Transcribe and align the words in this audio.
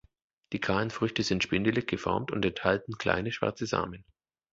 Die 0.51 0.59
kahlen 0.59 0.89
Früchte 0.89 1.21
sind 1.21 1.43
spindelig 1.43 1.85
geformt 1.85 2.31
und 2.31 2.43
enthalten 2.43 2.97
kleine, 2.97 3.31
schwarze 3.31 3.67
Samen. 3.67 4.03